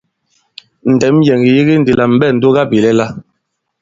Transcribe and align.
Ndɛ̌m 0.93 1.17
yɛ̀ŋ 1.27 1.41
ì 1.49 1.51
yege 1.55 1.73
ndī 1.79 1.93
lā 1.99 2.05
mɛ̀ 2.07 2.17
ɓɛ 2.19 2.27
ǹdugabìlɛla. 2.35 3.05